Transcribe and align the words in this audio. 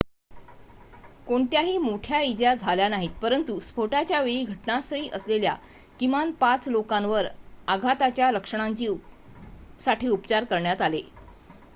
कोणत्याही 1.27 1.77
मोठ्या 1.77 2.19
इजा 2.21 2.53
झाल्या 2.53 2.87
नाहीत 2.89 3.09
परंतु 3.21 3.59
स्फोटाच्या 3.59 4.21
वेळी 4.21 4.43
घटनास्थळी 4.43 5.07
असलेल्या 5.13 5.55
किमान 5.99 6.31
5 6.41 6.67
लोकांवर 6.67 7.27
आघाताच्या 7.67 8.31
लक्षणांसाठी 8.31 10.07
उपचार 10.07 10.43
करण्यात 10.43 10.81
आले 10.81 11.01